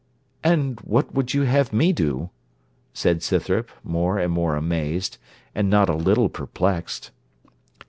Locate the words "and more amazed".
4.17-5.19